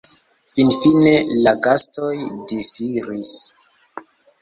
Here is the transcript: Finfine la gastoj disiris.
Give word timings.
Finfine 0.53 1.13
la 1.43 1.53
gastoj 1.69 2.17
disiris. 2.55 3.33